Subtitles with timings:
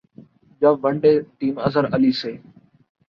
[0.61, 2.31] جب one day team Azhar Ali سے